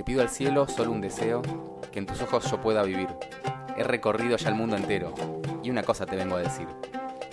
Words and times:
Le 0.00 0.04
pido 0.04 0.22
al 0.22 0.30
cielo 0.30 0.66
solo 0.66 0.92
un 0.92 1.02
deseo, 1.02 1.42
que 1.92 1.98
en 1.98 2.06
tus 2.06 2.22
ojos 2.22 2.50
yo 2.50 2.58
pueda 2.62 2.82
vivir. 2.82 3.08
He 3.76 3.84
recorrido 3.84 4.38
ya 4.38 4.48
el 4.48 4.54
mundo 4.54 4.74
entero, 4.74 5.12
y 5.62 5.68
una 5.68 5.82
cosa 5.82 6.06
te 6.06 6.16
vengo 6.16 6.36
a 6.36 6.40
decir. 6.40 6.66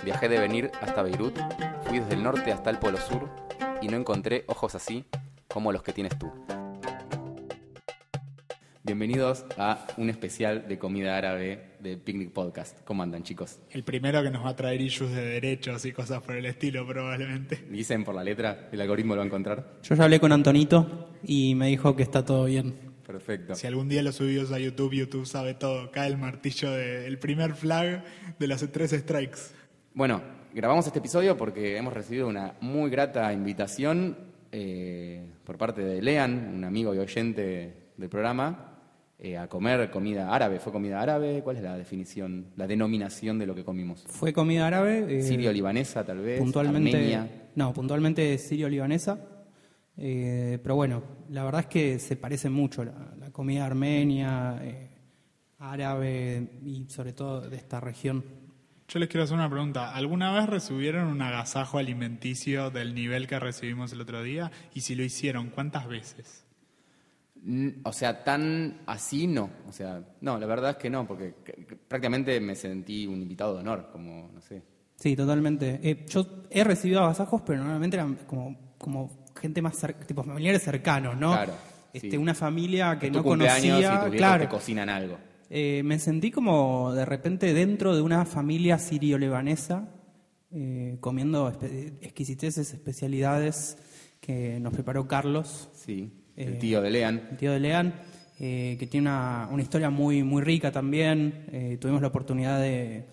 Viajé 0.04 0.28
de 0.28 0.38
venir 0.38 0.69
hasta 0.81 1.01
Beirut, 1.01 1.39
fui 1.85 1.99
desde 1.99 2.15
el 2.15 2.23
norte 2.23 2.51
hasta 2.51 2.69
el 2.69 2.77
polo 2.77 2.97
sur, 2.97 3.29
y 3.81 3.88
no 3.88 3.95
encontré 3.95 4.43
ojos 4.47 4.75
así 4.75 5.05
como 5.47 5.71
los 5.71 5.81
que 5.81 5.93
tienes 5.93 6.19
tú. 6.19 6.29
Bienvenidos 8.88 9.44
a 9.58 9.85
un 9.97 10.10
especial 10.10 10.65
de 10.65 10.79
comida 10.79 11.17
árabe 11.17 11.74
de 11.81 11.97
Picnic 11.97 12.31
Podcast. 12.31 12.85
¿Cómo 12.85 13.03
andan, 13.03 13.21
chicos? 13.21 13.60
El 13.70 13.83
primero 13.83 14.24
que 14.24 14.29
nos 14.29 14.46
va 14.46 14.52
a 14.52 14.56
traer 14.56 14.79
issues 14.79 15.12
de 15.12 15.26
derechos 15.26 15.83
y 15.83 15.92
cosas 15.92 16.23
por 16.23 16.38
el 16.38 16.45
estilo, 16.45 16.88
probablemente. 16.88 17.66
Dicen 17.70 18.05
por 18.05 18.16
la 18.16 18.23
letra, 18.23 18.70
el 18.71 18.80
algoritmo 18.80 19.13
lo 19.13 19.20
va 19.20 19.23
a 19.23 19.27
encontrar. 19.27 19.73
Yo 19.84 19.94
ya 19.94 20.05
hablé 20.05 20.21
con 20.21 20.31
Antonito 20.31 21.09
y 21.21 21.53
me 21.55 21.67
dijo 21.67 21.98
que 21.98 22.03
está 22.03 22.23
todo 22.23 22.45
bien. 22.45 22.75
Perfecto. 23.05 23.55
Si 23.55 23.67
algún 23.67 23.89
día 23.89 24.02
lo 24.02 24.13
subimos 24.13 24.53
a 24.53 24.58
YouTube, 24.58 24.94
YouTube 24.94 25.25
sabe 25.25 25.53
todo. 25.53 25.91
Cae 25.91 26.08
el 26.08 26.17
martillo 26.17 26.72
del 26.72 27.19
primer 27.19 27.55
flag 27.55 28.05
de 28.39 28.47
las 28.47 28.66
tres 28.72 28.91
strikes. 28.91 29.39
Bueno, 29.95 30.22
grabamos 30.53 30.88
este 30.88 30.99
episodio 30.99 31.35
porque 31.35 31.75
hemos 31.75 31.94
recibido 31.94 32.30
una 32.30 32.53
muy 32.61 32.89
grata 32.89 33.33
invitación 33.33 34.16
eh, 34.53 35.25
por 35.44 35.58
parte 35.58 35.81
de 35.81 36.02
Lean, 36.02 36.53
un 36.55 36.63
amigo 36.63 36.95
y 36.95 36.99
oyente 36.99 37.73
del 37.97 38.09
programa, 38.09 38.77
eh, 39.20 39.38
a 39.38 39.48
comer 39.48 39.89
comida 39.91 40.34
árabe. 40.34 40.59
¿Fue 40.59 40.71
comida 40.71 41.02
árabe? 41.02 41.41
¿Cuál 41.44 41.58
es 41.58 41.63
la 41.63 41.77
definición, 41.77 42.48
la 42.55 42.67
denominación 42.67 43.39
de 43.39 43.45
lo 43.48 43.55
que 43.55 43.63
comimos? 43.63 44.03
Fue 44.08 44.31
comida 44.34 44.67
árabe. 44.67 45.17
eh, 45.20 45.21
Sirio-libanesa, 45.23 46.03
tal 46.05 46.20
vez. 46.20 46.39
Puntualmente. 46.39 46.95
Armenia. 46.95 47.49
No, 47.55 47.73
puntualmente 47.73 48.38
sirio-libanesa. 48.38 49.20
Eh, 49.98 50.59
pero 50.61 50.75
bueno, 50.75 51.02
la 51.30 51.44
verdad 51.44 51.61
es 51.61 51.67
que 51.67 51.98
se 51.99 52.16
parece 52.16 52.49
mucho 52.49 52.84
la, 52.85 53.16
la 53.20 53.31
comida 53.31 53.66
armenia, 53.66 54.59
eh, 54.61 54.89
árabe 55.59 56.47
y 56.63 56.86
sobre 56.89 57.13
todo 57.13 57.41
de 57.50 57.58
esta 57.58 57.80
región. 57.80 58.23
Yo 58.88 59.00
les 59.00 59.09
quiero 59.09 59.23
hacer 59.23 59.36
una 59.36 59.50
pregunta. 59.50 59.94
¿Alguna 59.95 60.31
vez 60.34 60.47
recibieron 60.47 61.08
un 61.08 61.22
agasajo 61.22 61.78
alimenticio 61.78 62.69
del 62.69 62.94
nivel 62.94 63.28
que 63.28 63.38
recibimos 63.39 63.91
el 63.91 64.00
otro 64.02 64.23
día? 64.23 64.52
Y 64.73 64.81
si 64.81 64.95
lo 64.95 65.03
hicieron, 65.03 65.50
¿cuántas 65.50 65.88
veces? 65.88 66.45
O 67.83 67.93
sea, 67.93 68.23
tan 68.23 68.81
así 68.85 69.27
no. 69.27 69.49
O 69.67 69.71
sea, 69.71 70.03
no, 70.21 70.38
la 70.38 70.45
verdad 70.45 70.71
es 70.71 70.77
que 70.77 70.89
no, 70.89 71.07
porque 71.07 71.33
prácticamente 71.88 72.39
me 72.41 72.55
sentí 72.55 73.07
un 73.07 73.21
invitado 73.21 73.53
de 73.55 73.59
honor, 73.61 73.89
como, 73.91 74.29
no 74.33 74.41
sé. 74.41 74.61
Sí, 74.95 75.16
totalmente. 75.16 75.79
Eh, 75.83 76.05
yo 76.07 76.44
he 76.49 76.63
recibido 76.63 77.02
agasajos, 77.03 77.41
pero 77.45 77.59
normalmente 77.59 77.95
eran 77.97 78.16
como, 78.27 78.73
como 78.77 79.25
gente 79.39 79.61
más 79.61 79.77
tipo 80.07 80.23
familiares 80.23 80.63
cercanos, 80.63 81.16
¿no? 81.17 81.31
Claro, 81.33 81.53
Este, 81.94 82.11
sí. 82.11 82.17
Una 82.17 82.33
familia 82.33 82.97
que 82.99 83.07
tu 83.07 83.13
no 83.13 83.19
y 83.19 83.23
conocía. 83.23 83.73
tus 83.73 83.79
viejos 83.79 84.11
claro. 84.17 84.44
te 84.44 84.49
cocinan 84.49 84.89
algo. 84.89 85.17
Eh, 85.49 85.81
me 85.85 85.99
sentí 85.99 86.31
como 86.31 86.91
de 86.94 87.05
repente 87.05 87.53
dentro 87.53 87.95
de 87.95 88.01
una 88.01 88.25
familia 88.25 88.77
sirio-lebanesa, 88.79 89.88
eh, 90.51 90.97
comiendo 90.99 91.49
espe- 91.51 91.94
exquisiteces, 92.01 92.73
especialidades 92.73 93.77
que 94.19 94.59
nos 94.59 94.73
preparó 94.73 95.07
Carlos, 95.07 95.69
Sí, 95.73 96.11
el 96.38 96.53
Eh, 96.53 96.57
tío 96.57 96.81
de 96.81 96.89
Lean. 96.91 97.27
el 97.31 97.38
tío 97.38 97.52
de 97.52 97.59
Leán, 97.59 97.93
eh, 98.39 98.77
que 98.80 98.88
tiene 98.88 99.07
una, 99.09 99.49
una 99.52 99.61
historia 99.63 99.89
muy, 99.89 100.23
muy 100.23 100.41
rica 100.41 100.71
también. 100.71 101.45
Eh, 101.52 101.77
tuvimos 101.81 102.02
la 102.02 102.07
oportunidad 102.07 102.61
de, 102.61 103.03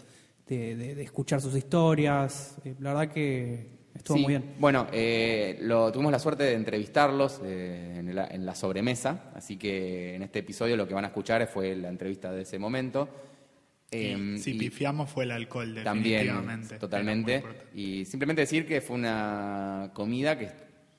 de- 0.47 0.77
de- 0.77 0.94
de 0.94 1.03
escuchar 1.03 1.41
sus 1.41 1.56
historias. 1.56 2.56
Eh, 2.64 2.75
la 2.81 2.92
verdad 2.94 3.12
que 3.12 3.66
estuvo 3.94 4.19
Sí, 4.19 4.22
muy 4.25 4.33
bien. 4.34 4.44
Bueno, 4.58 4.86
eh, 4.92 5.56
lo, 5.62 5.91
tuvimos 5.91 6.12
la 6.12 6.19
suerte 6.19 6.42
de 6.44 6.53
entrevistarlos 6.55 7.41
eh, 7.44 7.97
en, 7.98 8.14
la, 8.14 8.27
en 8.27 8.44
la 8.44 8.55
sobremesa, 8.55 9.31
así 9.34 9.56
que 9.56 10.14
en 10.14 10.22
este 10.22 10.41
episodio 10.41 10.77
lo 10.77 10.86
que 10.86 10.94
van 10.94 11.05
a 11.05 11.09
escuchar 11.09 11.47
fue 11.47 11.75
la 11.75 11.88
entrevista 11.88 12.31
de 12.31 12.42
ese 12.42 12.59
momento. 12.59 13.09
Em, 13.91 14.34
Y 14.34 14.38
si 14.41 14.55
pifiamos 14.55 15.09
fue 15.09 15.25
el 15.25 15.31
alcohol, 15.31 15.81
también, 15.84 16.25
definitivamente. 16.26 16.78
totalmente. 16.78 17.41
Muy 17.41 17.49
importante. 17.50 17.81
Y 17.81 18.04
simplemente 18.04 18.43
decir 18.43 18.66
que 18.66 18.81
fue 18.81 18.97
una 18.97 19.91
comida 19.94 20.37
que 20.37 20.49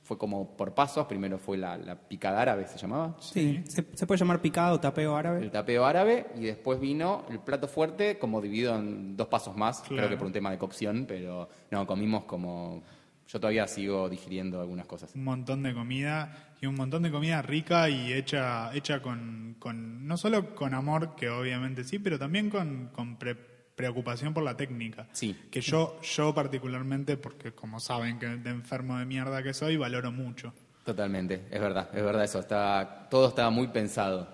fue 0.05 0.17
como 0.17 0.55
por 0.55 0.73
pasos. 0.73 1.05
Primero 1.07 1.38
fue 1.38 1.57
la, 1.57 1.75
la 1.77 1.95
picada 1.95 2.41
árabe, 2.41 2.67
se 2.67 2.77
llamaba. 2.77 3.17
Sí, 3.19 3.63
se, 3.67 3.85
se 3.93 4.07
puede 4.07 4.19
llamar 4.19 4.39
picado, 4.39 4.79
tapeo 4.79 5.16
árabe. 5.16 5.41
El 5.41 5.51
tapeo 5.51 5.83
árabe 5.83 6.27
y 6.38 6.45
después 6.45 6.79
vino 6.79 7.25
el 7.29 7.39
plato 7.39 7.67
fuerte 7.67 8.17
como 8.19 8.39
dividido 8.39 8.75
en 8.77 9.17
dos 9.17 9.27
pasos 9.27 9.57
más, 9.57 9.83
creo 9.85 10.07
que 10.07 10.15
por 10.15 10.27
un 10.27 10.33
tema 10.33 10.51
de 10.51 10.57
cocción, 10.57 11.05
pero 11.07 11.49
no, 11.71 11.85
comimos 11.85 12.23
como... 12.25 12.81
Yo 13.27 13.39
todavía 13.39 13.67
sigo 13.67 14.07
digiriendo 14.07 14.61
algunas 14.61 14.85
cosas. 14.85 15.15
Un 15.15 15.23
montón 15.23 15.63
de 15.63 15.73
comida 15.73 16.53
y 16.61 16.67
un 16.67 16.75
montón 16.75 17.01
de 17.01 17.09
comida 17.09 17.41
rica 17.41 17.89
y 17.89 18.13
hecha, 18.13 18.71
hecha 18.75 19.01
con, 19.01 19.55
con 19.57 20.05
no 20.05 20.15
solo 20.15 20.53
con 20.53 20.75
amor, 20.75 21.15
que 21.15 21.31
obviamente 21.31 21.83
sí, 21.83 21.97
pero 21.97 22.19
también 22.19 22.51
con, 22.51 22.91
con 22.94 23.17
pre- 23.17 23.54
preocupación 23.75 24.34
por 24.34 24.44
la 24.44 24.56
técnica. 24.58 25.08
Sí. 25.12 25.36
Que 25.52 25.62
yo, 25.62 26.00
yo 26.02 26.34
particularmente, 26.34 27.18
porque 27.18 27.52
como 27.52 27.80
saben 27.80 28.19
que 28.19 28.28
de 28.28 28.50
enfermo 28.50 28.97
de 28.97 29.06
mierda 29.06 29.44
que 29.44 29.53
soy, 29.53 29.78
valoro 29.78 30.12
mucho. 30.12 30.53
Totalmente, 30.84 31.41
es 31.52 31.59
verdad, 31.59 31.90
es 31.94 32.03
verdad 32.03 32.24
eso. 32.24 32.40
Está, 32.40 33.08
todo 33.09 33.28
estaba 33.30 33.50
muy 33.50 33.68
pensado. 33.68 34.30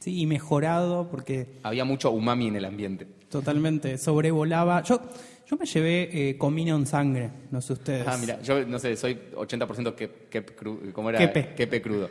Sí, 0.00 0.20
y 0.20 0.26
mejorado 0.26 1.08
porque 1.10 1.58
Había 1.62 1.84
mucho 1.84 2.10
umami 2.10 2.48
en 2.48 2.56
el 2.56 2.64
ambiente. 2.64 3.06
totalmente 3.30 3.96
sobrevolaba. 3.96 4.82
Yo, 4.82 5.00
yo 5.48 5.56
me 5.56 5.64
llevé 5.64 6.30
eh, 6.30 6.36
comino 6.36 6.76
en 6.76 6.86
sangre, 6.86 7.30
no 7.50 7.60
sé 7.62 7.72
ustedes. 7.74 8.06
Ah, 8.06 8.18
mira, 8.20 8.40
yo 8.42 8.66
no 8.66 8.78
sé, 8.78 8.96
soy 8.96 9.18
80% 9.34 9.94
que, 9.94 10.10
que, 10.28 10.44
cru- 10.44 10.92
¿cómo 10.92 11.08
era? 11.10 11.18
Quepe. 11.18 11.54
Quepe 11.54 11.80
crudo. 11.80 12.10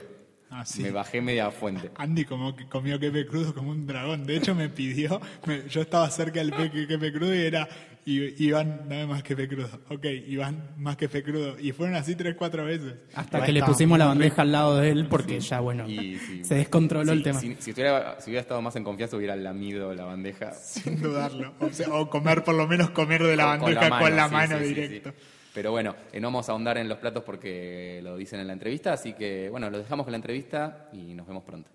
Ah, 0.56 0.64
sí. 0.66 0.84
Me 0.84 0.92
bajé 0.92 1.20
media 1.20 1.50
fuente. 1.50 1.90
Andy 1.98 2.26
como 2.26 2.56
que 2.56 2.68
comió 2.68 3.00
quepe 3.00 3.26
crudo 3.26 3.54
como 3.56 3.72
un 3.72 3.88
dragón. 3.88 4.24
De 4.24 4.36
hecho, 4.38 4.54
me 4.54 4.70
pidió, 4.70 5.20
me- 5.48 5.68
yo 5.68 5.82
estaba 5.82 6.08
cerca 6.12 6.40
del 6.42 6.52
pe- 6.52 6.70
quepe 6.88 7.12
crudo 7.12 7.34
y 7.34 7.40
era, 7.40 7.68
"I- 8.06 8.36
Iván, 8.46 8.82
dame 8.88 9.08
más 9.08 9.24
quepe 9.24 9.48
crudo. 9.48 9.70
Ok, 9.90 10.06
Iván, 10.28 10.70
más 10.78 10.96
quepe 10.96 11.24
crudo. 11.24 11.58
Y 11.60 11.72
fueron 11.72 11.96
así 11.96 12.14
tres, 12.16 12.36
cuatro 12.38 12.66
veces. 12.66 12.94
Hasta 13.16 13.44
que 13.44 13.52
le 13.52 13.64
pusimos 13.64 13.98
la 13.98 14.06
bandeja 14.06 14.44
al 14.44 14.52
lado 14.52 14.78
de 14.78 14.92
él 14.92 15.08
porque 15.10 15.40
ya, 15.40 15.60
bueno, 15.60 15.90
Y 15.90 16.18
sí. 16.20 16.44
se 16.44 16.56
descontroló 16.56 17.12
Sí, 17.12 17.18
el 17.18 17.24
tema. 17.24 17.40
Si, 17.40 17.56
si 17.60 17.72
hubiera, 17.72 18.22
si 18.22 18.30
hubiera 18.30 18.42
estado 18.42 18.62
más 18.62 18.76
en 18.76 18.84
confianza, 18.84 19.18
hubiera 19.18 19.36
lamido 19.36 19.94
la 19.96 20.06
bandeja. 20.06 20.54
Sin 20.54 21.02
dudarlo. 21.02 21.56
O, 21.60 21.70
sea, 21.72 21.92
o 21.94 22.10
comer, 22.12 22.44
por 22.44 22.54
lo 22.54 22.68
menos 22.68 22.92
comer 22.92 23.24
de 23.24 23.36
la 23.36 23.58
con- 23.58 23.74
bandeja 23.74 24.00
con 24.00 24.16
la 24.16 24.28
mano, 24.28 24.58
sí, 24.60 24.66
sí, 24.66 24.70
sí, 24.70 24.76
directo. 24.76 25.14
Pero 25.54 25.72
bueno, 25.72 25.96
eh, 26.12 26.20
no 26.20 26.28
vamos 26.28 26.50
a 26.50 26.54
ahondar 26.54 26.78
en 26.80 26.90
los 26.90 26.98
platos 26.98 27.24
porque 27.24 28.00
lo 28.04 28.18
dicen 28.18 28.40
en 28.40 28.48
la 28.48 28.54
entrevista, 28.54 28.94
así 28.94 29.14
que 29.14 29.50
bueno, 29.50 29.70
lo 29.70 29.78
dejamos 29.78 30.06
con 30.06 30.12
la 30.12 30.18
entrevista 30.18 30.90
y 30.92 31.14
nos 31.14 31.28
vemos 31.28 31.44
pronto. 31.44 31.70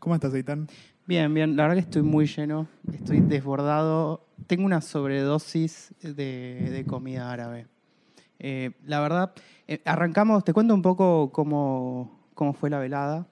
¿Cómo 0.00 0.14
estás, 0.14 0.34
Aitán? 0.34 0.68
Bien, 1.06 1.32
bien, 1.32 1.56
la 1.56 1.64
verdad 1.64 1.76
que 1.76 1.82
estoy 1.82 2.02
muy 2.02 2.26
lleno, 2.26 2.66
estoy 2.92 3.20
desbordado. 3.20 4.26
Tengo 4.46 4.64
una 4.64 4.80
sobredosis 4.80 5.94
de, 6.00 6.68
de 6.70 6.84
comida 6.84 7.30
árabe. 7.30 7.66
Eh, 8.38 8.72
la 8.84 9.00
verdad, 9.00 9.32
eh, 9.66 9.80
arrancamos, 9.84 10.44
te 10.44 10.52
cuento 10.52 10.74
un 10.74 10.82
poco 10.82 11.30
cómo, 11.32 12.28
cómo 12.34 12.52
fue 12.52 12.70
la 12.70 12.78
velada. 12.78 13.26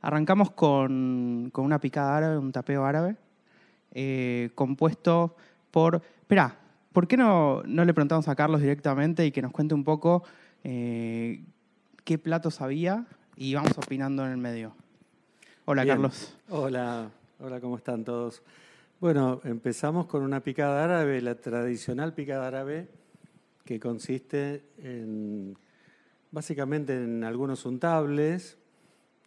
Arrancamos 0.00 0.50
con, 0.50 1.50
con 1.52 1.64
una 1.64 1.80
picada 1.80 2.16
árabe, 2.16 2.38
un 2.38 2.52
tapeo 2.52 2.84
árabe, 2.84 3.16
eh, 3.98 4.50
compuesto 4.54 5.34
por... 5.70 6.02
Espera, 6.20 6.58
¿por 6.92 7.08
qué 7.08 7.16
no, 7.16 7.62
no 7.64 7.82
le 7.86 7.94
preguntamos 7.94 8.28
a 8.28 8.36
Carlos 8.36 8.60
directamente 8.60 9.24
y 9.24 9.32
que 9.32 9.40
nos 9.40 9.52
cuente 9.52 9.74
un 9.74 9.84
poco 9.84 10.22
eh, 10.64 11.42
qué 12.04 12.18
platos 12.18 12.60
había 12.60 13.06
y 13.36 13.54
vamos 13.54 13.72
opinando 13.78 14.26
en 14.26 14.32
el 14.32 14.36
medio? 14.36 14.74
Hola, 15.64 15.84
Bien. 15.84 15.94
Carlos. 15.94 16.36
Hola, 16.50 17.10
hola, 17.40 17.58
¿cómo 17.58 17.78
están 17.78 18.04
todos? 18.04 18.42
Bueno, 19.00 19.40
empezamos 19.44 20.04
con 20.04 20.22
una 20.22 20.40
picada 20.40 20.84
árabe, 20.84 21.22
la 21.22 21.36
tradicional 21.36 22.12
picada 22.12 22.46
árabe, 22.48 22.88
que 23.64 23.80
consiste 23.80 24.62
en 24.76 25.56
básicamente 26.32 27.02
en 27.02 27.24
algunos 27.24 27.64
untables 27.64 28.58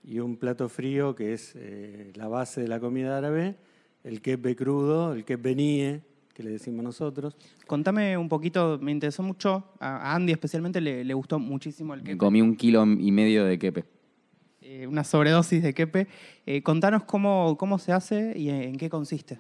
y 0.03 0.19
un 0.19 0.37
plato 0.37 0.69
frío 0.69 1.15
que 1.15 1.33
es 1.33 1.53
eh, 1.55 2.11
la 2.13 2.27
base 2.27 2.61
de 2.61 2.67
la 2.67 2.79
comida 2.79 3.17
árabe, 3.17 3.55
el 4.09 4.21
kepe 4.21 4.55
crudo, 4.55 5.13
el 5.13 5.23
kepe 5.23 5.55
nie, 5.55 6.01
que 6.33 6.41
le 6.43 6.51
decimos 6.51 6.83
nosotros. 6.83 7.35
Contame 7.67 8.17
un 8.17 8.27
poquito, 8.27 8.79
me 8.81 8.91
interesó 8.91 9.21
mucho, 9.23 9.63
a 9.79 10.15
Andy 10.15 10.31
especialmente 10.31 10.81
le, 10.81 11.03
le 11.03 11.13
gustó 11.13 11.37
muchísimo 11.37 11.93
el 11.93 12.01
quepe, 12.01 12.17
Comí 12.17 12.41
un 12.41 12.55
kilo 12.55 12.83
y 12.85 13.11
medio 13.11 13.45
de 13.45 13.59
quepe. 13.59 13.85
eh, 14.61 14.87
una 14.87 15.03
sobredosis 15.03 15.61
de 15.61 15.73
quepe. 15.73 16.07
Eh, 16.45 16.61
contanos 16.63 17.03
cómo, 17.03 17.55
cómo 17.57 17.77
se 17.77 17.91
hace 17.91 18.37
y 18.37 18.49
en 18.49 18.77
qué 18.77 18.89
consiste. 18.89 19.39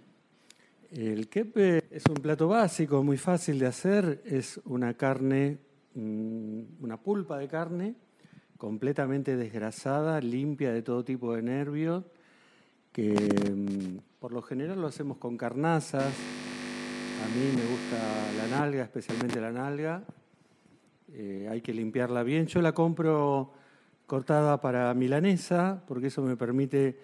El 0.91 1.27
kepe 1.29 1.83
es 1.91 2.03
un 2.07 2.15
plato 2.15 2.47
básico, 2.47 3.03
muy 3.03 3.17
fácil 3.17 3.59
de 3.59 3.67
hacer. 3.67 4.21
Es 4.25 4.59
una 4.65 4.93
carne, 4.95 5.57
mm, 5.95 6.61
una 6.81 6.97
pulpa 6.97 7.37
de 7.37 7.47
carne 7.47 7.95
completamente 8.57 9.35
desgrasada, 9.37 10.19
limpia 10.19 10.71
de 10.73 10.81
todo 10.81 11.03
tipo 11.05 11.33
de 11.35 11.41
nervios, 11.43 12.03
que 12.91 13.13
mm, 13.13 14.19
por 14.19 14.33
lo 14.33 14.41
general 14.41 14.81
lo 14.81 14.87
hacemos 14.87 15.17
con 15.17 15.37
carnazas. 15.37 16.05
A 16.05 17.27
mí 17.35 17.51
me 17.55 17.65
gusta 17.65 17.97
la 18.37 18.59
nalga, 18.59 18.83
especialmente 18.83 19.41
la 19.41 19.51
nalga. 19.51 20.03
Eh, 21.13 21.47
hay 21.49 21.61
que 21.61 21.73
limpiarla 21.73 22.23
bien. 22.23 22.47
Yo 22.47 22.61
la 22.61 22.73
compro 22.73 23.53
cortada 24.05 24.59
para 24.61 24.93
milanesa, 24.93 25.83
porque 25.87 26.07
eso 26.07 26.21
me 26.21 26.35
permite 26.35 26.99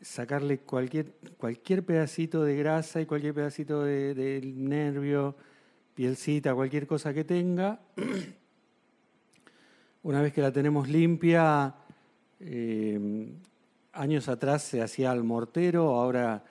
sacarle 0.00 0.58
cualquier, 0.58 1.12
cualquier 1.38 1.84
pedacito 1.84 2.42
de 2.42 2.56
grasa 2.56 3.00
y 3.00 3.06
cualquier 3.06 3.34
pedacito 3.34 3.82
de, 3.82 4.40
nervio, 4.56 5.36
pielcita, 5.94 6.54
cualquier 6.54 6.86
cosa 6.86 7.14
que 7.14 7.24
tenga. 7.24 7.80
Una 10.02 10.20
vez 10.20 10.32
que 10.32 10.42
la 10.42 10.52
tenemos 10.52 10.88
limpia, 10.88 11.74
eh, 12.40 13.30
años 13.94 14.28
atrás 14.28 14.62
se 14.62 14.82
hacía 14.82 15.10
al 15.10 15.24
mortero, 15.24 15.94
ahora 15.94 16.44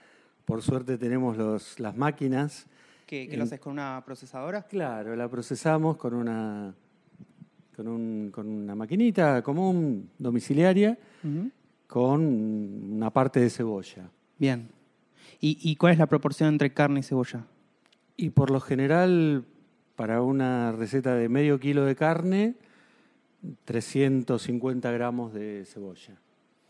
por 0.45 0.61
suerte 0.61 0.97
tenemos 0.97 1.37
los, 1.37 1.79
las 1.79 1.95
máquinas. 1.95 2.67
¿Que, 3.05 3.27
que 3.27 3.37
lo 3.37 3.43
haces 3.43 3.59
con 3.59 3.73
una 3.73 4.01
procesadora? 4.05 4.63
Claro, 4.63 5.15
la 5.15 5.27
procesamos 5.29 5.97
con 5.97 6.13
una, 6.13 6.73
con, 7.75 7.87
un- 7.87 8.31
con 8.31 8.47
una 8.47 8.75
maquinita 8.75 9.41
común, 9.43 10.09
domiciliaria, 10.17 10.97
con 11.87 12.21
una 12.93 13.09
parte 13.11 13.39
de 13.39 13.49
cebolla. 13.49 14.09
Bien. 14.37 14.69
¿Y, 15.39 15.57
y 15.61 15.75
cuál 15.75 15.93
es 15.93 15.99
la 15.99 16.07
proporción 16.07 16.49
entre 16.49 16.73
carne 16.73 17.01
y 17.01 17.03
cebolla? 17.03 17.45
Y 18.17 18.29
por 18.29 18.49
lo 18.51 18.59
general, 18.61 19.43
para 19.95 20.21
una 20.21 20.71
receta 20.71 21.13
de 21.15 21.29
medio 21.29 21.59
kilo 21.59 21.83
de 21.85 21.95
carne, 21.95 22.55
350 23.65 24.91
gramos 24.91 25.33
de 25.33 25.65
cebolla. 25.65 26.15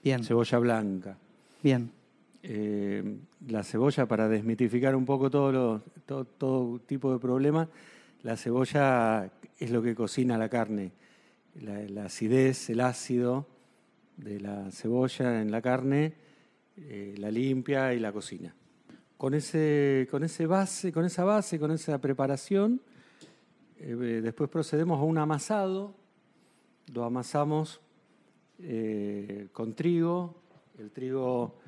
Bien, 0.03 0.23
Cebolla 0.23 0.59
blanca. 0.59 1.17
bien. 1.61 1.91
Eh, 2.45 3.19
la 3.47 3.63
cebolla, 3.63 4.05
para 4.05 4.27
desmitificar 4.27 4.95
un 4.97 5.05
poco 5.05 5.29
todo, 5.29 5.51
lo- 5.51 5.81
todo, 6.05 6.25
todo 6.25 6.79
tipo 6.79 7.13
de 7.13 7.19
problemas, 7.19 7.69
la 8.21 8.35
cebolla 8.35 9.31
es 9.57 9.71
lo 9.71 9.81
que 9.81 9.95
cocina 9.95 10.38
la 10.38 10.50
carne. 10.50 10.91
La, 11.61 11.79
la 11.83 12.05
acidez, 12.05 12.69
el 12.69 12.81
ácido 12.81 13.45
de 14.17 14.39
la 14.41 14.69
cebolla 14.71 15.41
en 15.41 15.51
la 15.51 15.61
carne 15.61 16.13
eh, 16.77 17.15
la 17.17 17.29
limpia 17.31 17.94
y 17.94 18.00
la 18.00 18.11
cocina. 18.11 18.53
Con, 19.17 19.33
ese, 19.35 20.07
con, 20.11 20.23
ese 20.23 20.45
base, 20.45 20.91
con 20.91 21.05
esa 21.05 21.23
base, 21.23 21.57
con 21.59 21.71
esa 21.71 22.01
preparación, 22.01 22.81
eh, 23.77 23.95
después 24.21 24.50
procedemos 24.50 25.00
a 25.00 25.03
un 25.03 25.17
amasado. 25.17 25.95
Lo 26.94 27.05
amasamos 27.05 27.79
eh, 28.63 29.48
con 29.51 29.74
trigo. 29.74 30.36
El 30.77 30.92
trigo 30.92 31.60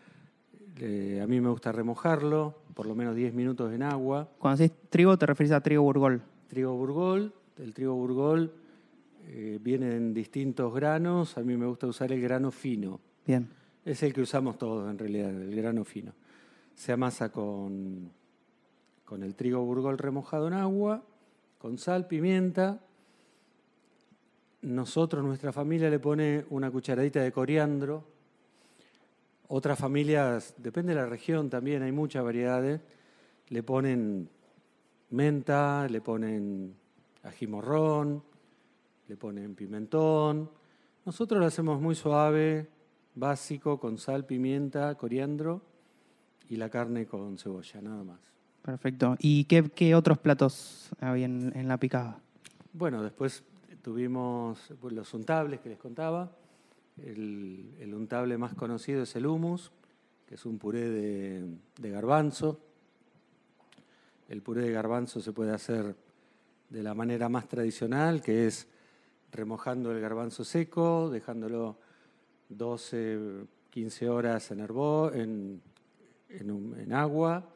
eh, 0.80 1.20
a 1.22 1.28
mí 1.28 1.40
me 1.40 1.50
gusta 1.50 1.72
remojarlo, 1.72 2.56
por 2.74 2.86
lo 2.86 2.96
menos 2.96 3.16
10 3.16 3.34
minutos 3.34 3.74
en 3.74 3.84
agua. 3.84 4.30
Cuando 4.40 4.64
decís 4.64 4.78
trigo, 4.90 5.18
te 5.18 5.26
referís 5.26 5.52
a 5.52 5.62
trigo 5.62 5.84
burgol. 5.84 6.22
Trigo 6.48 6.74
burgol, 6.76 7.34
el 7.58 7.74
trigo 7.74 7.96
burgol 7.96 8.54
eh, 9.28 9.60
viene 9.62 9.96
en 9.96 10.14
distintos 10.14 10.74
granos, 10.74 11.38
a 11.38 11.42
mí 11.42 11.58
me 11.58 11.66
gusta 11.66 11.88
usar 11.88 12.12
el 12.12 12.22
grano 12.22 12.52
fino. 12.52 13.00
Bien, 13.26 13.50
Es 13.84 14.04
el 14.04 14.14
que 14.14 14.22
usamos 14.22 14.58
todos 14.58 14.90
en 14.90 14.98
realidad, 14.98 15.30
el 15.30 15.56
grano 15.56 15.84
fino. 15.84 16.14
Se 16.76 16.92
amasa 16.92 17.32
con, 17.32 18.12
con 19.04 19.24
el 19.24 19.36
trigo 19.36 19.64
burgol 19.64 19.98
remojado 19.98 20.48
en 20.48 20.54
agua, 20.54 21.04
con 21.58 21.78
sal, 21.78 22.08
pimienta. 22.08 22.82
Nosotros, 24.66 25.24
nuestra 25.24 25.54
familia 25.54 25.92
le 25.92 26.00
pone 26.00 26.44
una 26.50 26.72
cucharadita 26.72 27.22
de 27.22 27.32
coriandro. 27.32 28.04
Otras 29.48 29.78
familias, 29.78 30.56
depende 30.58 30.96
de 30.96 31.02
la 31.02 31.06
región 31.06 31.52
también, 31.52 31.84
hay 31.84 31.92
muchas 31.92 32.24
variedades, 32.24 32.82
le 33.50 33.62
ponen 33.62 34.28
menta, 35.12 35.88
le 35.88 36.02
ponen 36.02 36.74
ají 37.22 37.46
morrón, 37.46 38.24
le 39.08 39.16
ponen 39.16 39.54
pimentón. 39.54 40.50
Nosotros 41.06 41.40
lo 41.40 41.46
hacemos 41.46 41.80
muy 41.80 41.94
suave, 41.94 42.68
básico, 43.14 43.80
con 43.80 44.00
sal, 44.00 44.26
pimienta, 44.26 44.96
coriandro 44.96 45.62
y 46.50 46.56
la 46.56 46.70
carne 46.72 47.06
con 47.06 47.38
cebolla, 47.38 47.82
nada 47.84 48.04
más. 48.04 48.20
perfecto. 48.64 49.16
¿Y 49.20 49.46
qué, 49.46 49.70
qué 49.70 49.94
otros 49.94 50.18
platos 50.18 50.90
había 51.00 51.26
en, 51.26 51.56
en 51.56 51.68
la 51.68 51.78
picada? 51.78 52.20
Bueno, 52.74 53.04
después 53.04 53.44
tuvimos 53.86 54.74
pues, 54.82 54.96
los 54.96 55.14
untables 55.14 55.60
que 55.60 55.70
les 55.70 55.78
contaba. 55.78 56.32
El, 56.98 57.94
untable 57.94 58.36
más 58.36 58.56
conocido 58.56 59.04
es 59.04 59.16
el 59.16 59.28
hummus, 59.28 59.72
que 60.26 60.34
es 60.34 60.46
un 60.48 60.58
puré 60.58 60.90
de, 60.90 61.92
garbanzo. 61.92 62.60
El 64.28 64.42
puré 64.42 64.64
de 64.64 64.72
garbanzo 64.72 65.22
se 65.22 65.32
puede 65.34 65.54
hacer 65.54 65.96
de 66.68 66.82
la 66.82 66.96
manera 66.96 67.30
más 67.30 67.48
tradicional, 67.48 68.24
que 68.24 68.48
es 68.48 68.68
remojando 69.32 69.92
el 69.92 70.02
garbanzo 70.02 70.44
seco, 70.44 71.12
dejándolo 71.12 71.78
12, 72.50 73.46
15 73.70 74.10
horas 74.10 74.50
en, 74.50 75.62
en 76.32 76.92
agua, 76.92 77.48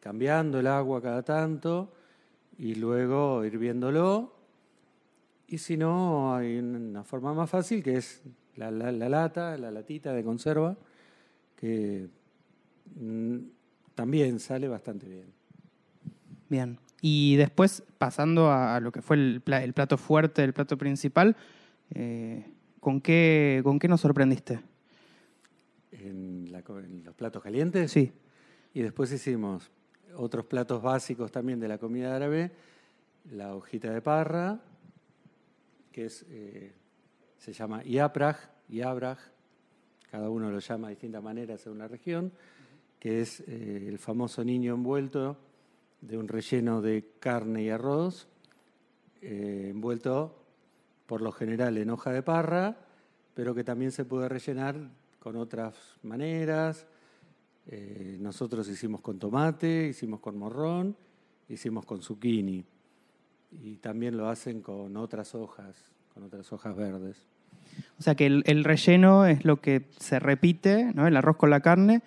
cambiando 0.00 0.58
el 0.58 0.66
agua 0.66 1.00
cada 1.00 1.22
tanto 1.22 1.92
y 2.58 2.74
luego 2.74 3.44
hirviéndolo. 3.44 4.37
Y 5.48 5.58
si 5.58 5.76
no, 5.76 6.34
hay 6.34 6.58
una 6.58 7.04
forma 7.04 7.32
más 7.32 7.48
fácil 7.48 7.82
que 7.82 7.96
es 7.96 8.22
la, 8.56 8.70
la- 8.70 8.92
la 8.92 9.08
lata, 9.08 9.56
la 9.56 9.70
latita 9.70 10.12
de 10.12 10.22
conserva, 10.22 10.76
que 11.56 12.08
mm, 12.94 13.36
también 13.94 14.40
sale 14.40 14.68
bastante 14.68 15.08
bien. 15.08 15.32
Bien. 16.50 16.78
Y 17.00 17.36
después, 17.36 17.82
pasando 17.98 18.48
a, 18.50 18.76
a 18.76 18.80
lo 18.80 18.92
que 18.92 19.00
fue 19.02 19.16
el, 19.16 19.40
pla- 19.40 19.62
el 19.64 19.72
plato 19.72 19.96
fuerte, 19.96 20.44
el 20.44 20.52
plato 20.52 20.76
principal, 20.76 21.36
eh, 21.94 22.44
¿con, 22.80 23.00
qué, 23.00 23.60
¿con 23.64 23.78
qué 23.78 23.88
nos 23.88 24.00
sorprendiste? 24.02 24.60
En, 25.92 26.52
la 26.52 26.58
en 26.68 27.04
los 27.04 27.14
platos 27.14 27.42
calientes. 27.42 27.90
Sí, 27.90 28.12
Y 28.74 28.82
después 28.82 29.10
hicimos 29.12 29.70
otros 30.16 30.44
platos 30.44 30.82
básicos 30.82 31.32
también 31.32 31.58
de 31.60 31.68
la 31.68 31.78
comida 31.78 32.14
árabe, 32.14 32.50
la 33.30 33.54
hojita 33.54 33.90
de 33.92 34.02
parra, 34.02 34.60
que 35.98 36.08
eh, 36.28 36.72
se 37.38 37.52
llama 37.52 37.82
yapraj, 37.82 38.36
yabraj, 38.68 39.18
cada 40.08 40.30
uno 40.30 40.48
lo 40.48 40.60
llama 40.60 40.86
de 40.86 40.94
distintas 40.94 41.20
maneras 41.20 41.60
según 41.60 41.78
la 41.78 41.88
región, 41.88 42.30
que 43.00 43.20
es 43.20 43.40
eh, 43.40 43.86
el 43.88 43.98
famoso 43.98 44.44
niño 44.44 44.74
envuelto 44.74 45.36
de 46.00 46.16
un 46.16 46.28
relleno 46.28 46.80
de 46.80 47.14
carne 47.18 47.64
y 47.64 47.70
arroz, 47.70 48.28
eh, 49.22 49.70
envuelto 49.70 50.40
por 51.06 51.20
lo 51.20 51.32
general 51.32 51.76
en 51.76 51.90
hoja 51.90 52.12
de 52.12 52.22
parra, 52.22 52.76
pero 53.34 53.52
que 53.52 53.64
también 53.64 53.90
se 53.90 54.04
puede 54.04 54.28
rellenar 54.28 54.76
con 55.18 55.34
otras 55.34 55.74
maneras. 56.04 56.86
Nosotros 58.20 58.68
hicimos 58.68 59.00
con 59.00 59.18
tomate, 59.18 59.88
hicimos 59.88 60.20
con 60.20 60.38
morrón, 60.38 60.96
hicimos 61.48 61.84
con 61.84 62.00
zucchini 62.02 62.64
y 63.50 63.76
también 63.76 64.16
lo 64.16 64.28
hacen 64.28 64.60
con 64.62 64.96
otras 64.96 65.34
hojas, 65.34 65.76
con 66.14 66.24
otras 66.24 66.52
hojas 66.52 66.76
verdes. 66.76 67.16
o 67.98 68.02
sea 68.02 68.14
que 68.14 68.26
el, 68.26 68.42
el 68.46 68.64
relleno 68.64 69.26
es 69.26 69.44
lo 69.44 69.60
que 69.60 69.86
se 69.98 70.18
repite, 70.18 70.92
¿no? 70.94 71.06
el 71.06 71.16
arroz 71.16 71.36
con 71.36 71.50
la 71.50 71.60
carne, 71.60 72.02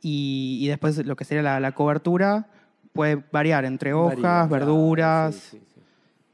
y, 0.00 0.58
y 0.60 0.68
después 0.68 1.04
lo 1.06 1.16
que 1.16 1.24
sería 1.24 1.42
la, 1.42 1.60
la 1.60 1.72
cobertura 1.72 2.48
puede 2.92 3.24
variar 3.32 3.64
entre 3.64 3.94
hojas, 3.94 4.48
Varía, 4.48 4.58
verduras. 4.66 5.34
sí, 5.34 5.58
sí, 5.58 5.64
sí. 5.74 5.80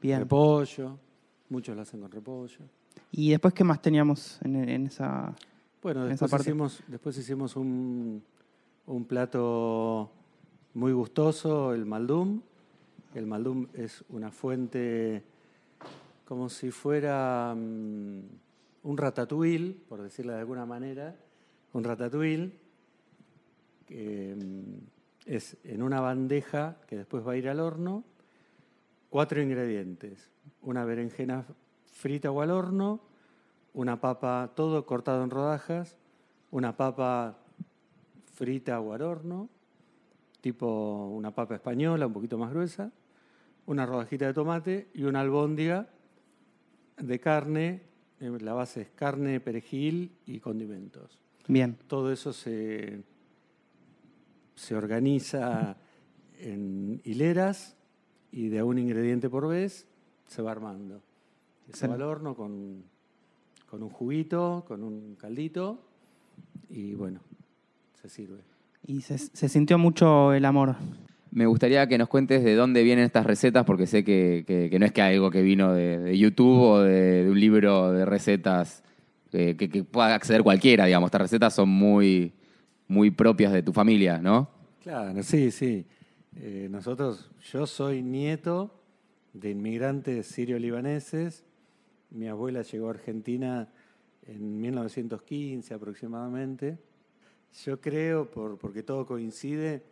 Bien. 0.01 0.19
Repollo, 0.19 0.97
muchos 1.49 1.75
lo 1.75 1.81
hacen 1.81 2.01
con 2.01 2.11
repollo. 2.11 2.59
¿Y 3.11 3.31
después 3.31 3.53
qué 3.53 3.63
más 3.63 3.81
teníamos 3.81 4.39
en, 4.43 4.55
en 4.69 4.87
esa...? 4.87 5.33
Bueno, 5.81 6.01
en 6.05 6.11
esa 6.11 6.25
después 6.25 6.31
parte. 6.31 6.49
hicimos, 6.49 6.83
después 6.87 7.17
hicimos 7.17 7.55
un, 7.55 8.21
un 8.85 9.05
plato 9.05 10.11
muy 10.73 10.91
gustoso, 10.91 11.73
el 11.73 11.85
maldum. 11.85 12.41
El 13.15 13.25
maldum 13.25 13.67
es 13.73 14.03
una 14.09 14.31
fuente 14.31 15.23
como 16.25 16.47
si 16.47 16.69
fuera 16.69 17.55
mm, 17.55 18.19
un 18.83 18.97
ratatouille, 18.97 19.73
por 19.89 20.03
decirlo 20.03 20.33
de 20.33 20.39
alguna 20.39 20.65
manera, 20.67 21.15
un 21.73 21.83
ratatouille 21.83 22.51
que 23.87 24.35
mm, 24.35 24.99
es 25.25 25.57
en 25.63 25.81
una 25.81 26.01
bandeja 26.01 26.77
que 26.87 26.97
después 26.97 27.27
va 27.27 27.31
a 27.31 27.37
ir 27.37 27.49
al 27.49 27.59
horno, 27.59 28.03
cuatro 29.09 29.41
ingredientes, 29.41 30.29
una 30.61 30.85
berenjena 30.85 31.45
frita 31.91 32.29
o 32.29 32.41
al 32.41 32.51
horno, 32.51 32.99
una 33.73 33.99
papa, 33.99 34.51
todo 34.55 34.85
cortado 34.85 35.23
en 35.23 35.31
rodajas, 35.31 35.97
una 36.51 36.77
papa 36.77 37.39
frita 38.35 38.79
o 38.79 38.93
al 38.93 39.01
horno, 39.01 39.49
tipo 40.41 41.07
una 41.07 41.31
papa 41.31 41.55
española, 41.55 42.05
un 42.05 42.13
poquito 42.13 42.37
más 42.37 42.51
gruesa, 42.51 42.91
una 43.69 43.85
rodajita 43.85 44.25
de 44.25 44.33
tomate 44.33 44.89
y 44.95 45.03
una 45.03 45.21
albóndiga 45.21 45.87
de 46.97 47.19
carne, 47.19 47.83
eh, 48.19 48.35
la 48.41 48.53
base 48.53 48.81
es 48.81 48.89
carne, 48.89 49.39
perejil 49.39 50.11
y 50.25 50.39
condimentos. 50.39 51.19
Bien, 51.47 51.77
Todo 51.85 52.11
eso 52.11 52.33
se, 52.33 53.03
se 54.55 54.75
organiza 54.75 55.77
en 56.39 56.99
hileras 57.03 57.75
y 58.31 58.49
de 58.49 58.63
un 58.63 58.79
ingrediente 58.79 59.29
por 59.29 59.47
vez 59.47 59.85
se 60.25 60.41
va 60.41 60.49
armando. 60.49 61.03
Esa 61.71 61.87
va 61.87 61.93
al 61.93 62.01
horno 62.01 62.35
con, 62.35 62.83
con 63.69 63.83
un 63.83 63.89
juguito, 63.91 64.65
con 64.67 64.81
un 64.81 65.15
caldito 65.15 65.79
y 66.71 66.95
bueno, 66.95 67.19
se 68.01 68.09
sirve. 68.09 68.41
Y 68.87 69.01
se, 69.01 69.19
se 69.19 69.47
sintió 69.47 69.77
mucho 69.77 70.33
el 70.33 70.45
amor. 70.45 70.75
Me 71.31 71.45
gustaría 71.45 71.87
que 71.87 71.97
nos 71.97 72.07
cuentes 72.07 72.43
de 72.43 72.55
dónde 72.55 72.81
vienen 72.83 73.05
estas 73.05 73.25
recetas, 73.25 73.63
porque 73.65 73.85
sé 73.85 74.03
que, 74.03 74.43
que- 74.47 74.79
no 74.79 74.85
es 74.85 74.91
que 74.91 75.01
algo 75.01 75.29
que 75.29 75.41
vino 75.41 75.73
de, 75.73 76.17
YouTube 76.17 76.59
o 76.59 76.79
de, 76.81 77.27
un 77.29 77.39
libro 77.39 77.91
de 77.91 78.05
recetas 78.05 78.83
eh, 79.31 79.55
que, 79.57 79.69
que 79.69 79.83
pueda 79.83 80.15
acceder 80.15 80.41
cualquiera, 80.41 80.85
digamos. 80.85 81.07
Estas 81.07 81.21
recetas 81.21 81.53
son 81.53 81.69
muy, 81.69 82.33
muy 82.87 83.11
propias 83.11 83.53
de 83.53 83.61
tu 83.61 83.71
familia, 83.73 84.17
¿no? 84.17 84.49
Claro, 84.81 85.21
sí, 85.21 85.51
sí. 85.51 85.85
Eh, 86.35 86.67
nosotros, 86.71 87.29
yo 87.51 87.67
soy 87.67 88.01
nieto 88.01 88.73
de 89.33 89.51
inmigrantes 89.51 90.25
sirio-libaneses. 90.27 91.43
Mi 92.09 92.27
abuela 92.27 92.63
llegó 92.63 92.87
a 92.87 92.91
Argentina 92.91 93.69
en 94.25 94.59
1915 94.59 95.73
aproximadamente. 95.73 96.79
Yo 97.65 97.79
creo, 97.79 98.29
por, 98.29 98.57
porque 98.57 98.83
todo 98.83 99.05
coincide, 99.05 99.83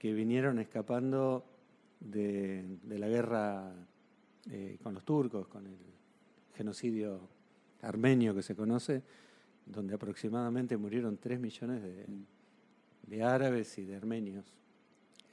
que 0.00 0.14
vinieron 0.14 0.58
escapando 0.58 1.44
de, 2.00 2.64
de 2.82 2.98
la 2.98 3.06
guerra 3.06 3.70
eh, 4.50 4.78
con 4.82 4.94
los 4.94 5.04
turcos, 5.04 5.46
con 5.46 5.66
el 5.66 5.76
genocidio 6.56 7.20
armenio 7.82 8.34
que 8.34 8.42
se 8.42 8.56
conoce, 8.56 9.02
donde 9.66 9.94
aproximadamente 9.94 10.78
murieron 10.78 11.18
3 11.18 11.38
millones 11.38 11.82
de, 11.82 12.06
de 13.06 13.22
árabes 13.22 13.76
y 13.76 13.84
de 13.84 13.94
armenios 13.94 14.46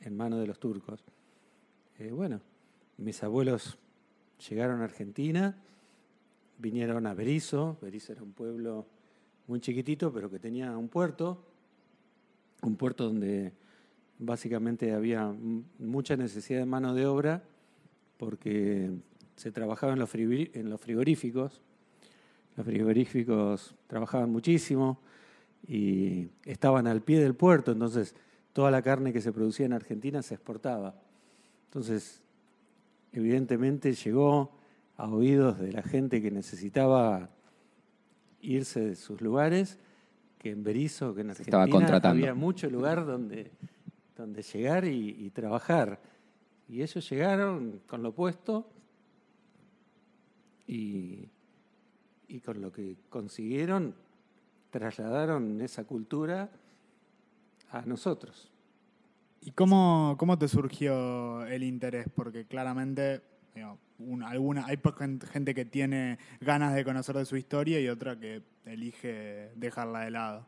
en 0.02 0.18
manos 0.18 0.42
de 0.42 0.48
los 0.48 0.60
turcos. 0.60 1.02
Eh, 1.98 2.12
bueno, 2.12 2.42
mis 2.98 3.24
abuelos 3.24 3.78
llegaron 4.50 4.82
a 4.82 4.84
Argentina, 4.84 5.56
vinieron 6.58 7.08
a 7.08 7.14
Berizo, 7.14 7.78
Berizo 7.82 8.12
era 8.12 8.22
un 8.22 8.34
pueblo 8.34 8.86
muy 9.48 9.62
chiquitito, 9.62 10.12
pero 10.12 10.30
que 10.30 10.40
tenía 10.40 10.78
un 10.78 10.90
puerto, 10.90 11.42
un 12.64 12.76
puerto 12.76 13.06
donde 13.06 13.54
básicamente 14.20 14.94
había 14.94 15.34
mucha 15.80 16.16
necesidad 16.18 16.60
de 16.60 16.66
mano 16.66 16.94
de 16.94 17.06
obra, 17.06 17.44
porque 18.18 18.92
se 19.36 19.52
trabajaba 19.52 19.94
en 19.94 20.00
los, 20.00 20.14
frigori- 20.14 20.50
en 20.54 20.70
los 20.70 20.82
frigoríficos, 20.82 21.62
los 22.56 22.66
frigoríficos 22.66 23.76
trabajaban 23.86 24.32
muchísimo 24.32 25.00
y 25.68 26.30
estaban 26.46 26.88
al 26.88 27.02
pie 27.02 27.20
del 27.20 27.36
puerto, 27.36 27.72
entonces 27.72 28.16
toda 28.54 28.72
la 28.72 28.82
carne 28.82 29.14
que 29.14 29.22
se 29.22 29.32
producía 29.32 29.68
en 29.68 29.74
Argentina 29.74 30.24
se 30.24 30.34
exportaba. 30.34 30.96
Entonces, 31.66 32.24
evidentemente 33.12 33.94
llegó 33.94 34.58
a 34.96 35.08
oídos 35.08 35.60
de 35.60 35.72
la 35.72 35.84
gente 35.84 36.22
que 36.24 36.32
necesitaba 36.32 37.30
irse 38.42 38.80
de 38.80 38.96
sus 38.96 39.22
lugares, 39.22 39.78
que 40.40 40.50
en 40.52 40.64
Berizo, 40.64 41.14
que 41.14 41.22
en 41.22 41.28
Argentina 41.32 41.86
había 42.10 42.34
mucho 42.34 42.70
lugar 42.70 43.06
donde, 43.06 43.52
donde 44.18 44.42
llegar 44.42 44.86
y, 44.86 45.30
trabajar. 45.30 46.00
Y 46.68 46.82
ellos 46.82 47.10
llegaron 47.10 47.82
con 47.88 48.04
lo 48.04 48.14
puesto 48.14 48.70
y, 50.68 51.30
y 52.28 52.40
con 52.42 52.62
lo 52.62 52.72
que 52.72 52.98
consiguieron 53.10 53.96
trasladaron 54.70 55.62
esa 55.62 55.86
cultura 55.86 56.50
a 57.72 57.82
nosotros. 57.84 58.52
¿Y 59.42 59.52
cómo, 59.52 60.16
cómo 60.20 60.38
te 60.38 60.48
surgió 60.48 61.46
el 61.46 61.64
interés? 61.64 62.08
Porque 62.14 62.46
claramente 62.46 63.22
digo, 63.56 63.78
un- 64.00 64.24
alguna, 64.24 64.66
hay 64.66 64.78
gente 65.32 65.54
que 65.54 65.66
tiene 65.66 66.18
ganas 66.42 66.76
de 66.76 66.84
conocer 66.84 67.16
de 67.16 67.26
su 67.26 67.38
historia 67.38 67.80
y 67.80 67.88
otra 67.88 68.20
que 68.20 68.42
elige 68.66 69.52
dejarla 69.56 70.02
de 70.02 70.12
lado. 70.12 70.46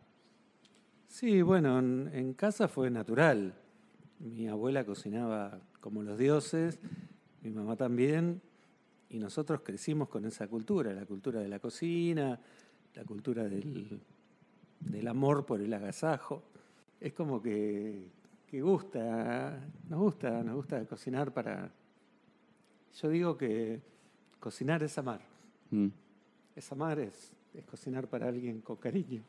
Sí, 1.09 1.41
bueno, 1.41 1.79
en, 1.79 2.09
en 2.13 2.33
casa 2.33 2.67
fue 2.67 2.89
natural. 2.91 3.55
Mi 4.19 4.47
abuela 4.47 4.85
cocinaba 4.85 5.59
como 5.81 6.03
los 6.03 6.17
dioses, 6.19 6.79
mi 7.41 7.49
mamá 7.49 7.75
también, 7.75 8.41
y 9.09 9.17
nosotros 9.17 9.61
crecimos 9.61 10.07
con 10.07 10.25
esa 10.25 10.47
cultura, 10.47 10.93
la 10.93 11.07
cultura 11.07 11.39
de 11.41 11.47
la 11.47 11.57
cocina, 11.59 12.39
la 12.93 13.03
cultura 13.05 13.43
del, 13.45 13.99
del 14.81 15.07
amor 15.07 15.45
por 15.47 15.61
el 15.61 15.73
agasajo. 15.73 16.43
Es 17.01 17.13
como 17.13 17.41
que, 17.41 18.07
que 18.45 18.61
gusta, 18.61 19.67
nos 19.89 19.99
gusta, 19.99 20.43
nos 20.43 20.55
gusta 20.55 20.85
cocinar 20.85 21.33
para... 21.33 21.71
Yo 23.01 23.09
digo 23.09 23.35
que 23.35 23.81
cocinar 24.39 24.83
es 24.83 24.97
amar, 24.97 25.21
Mm. 25.71 25.87
es 26.55 26.71
amar, 26.71 26.99
es, 26.99 27.31
es 27.53 27.63
cocinar 27.65 28.07
para 28.07 28.27
alguien 28.27 28.61
con 28.61 28.75
cariño. 28.77 29.23